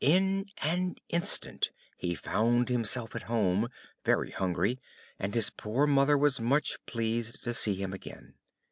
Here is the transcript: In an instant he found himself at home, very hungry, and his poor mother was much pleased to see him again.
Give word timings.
In 0.03 0.47
an 0.63 0.95
instant 1.09 1.69
he 1.95 2.15
found 2.15 2.69
himself 2.69 3.15
at 3.15 3.21
home, 3.29 3.69
very 4.03 4.31
hungry, 4.31 4.79
and 5.19 5.35
his 5.35 5.51
poor 5.51 5.85
mother 5.85 6.17
was 6.17 6.41
much 6.41 6.83
pleased 6.87 7.43
to 7.43 7.53
see 7.53 7.75
him 7.75 7.93
again. 7.93 8.33